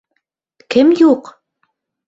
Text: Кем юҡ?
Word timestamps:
Кем 0.75 0.89
юҡ? 1.03 1.33